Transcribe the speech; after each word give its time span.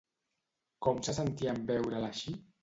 Com 0.87 1.01
se 1.09 1.15
sentia 1.17 1.53
en 1.57 1.61
veure-la 1.73 2.11
així? 2.17 2.35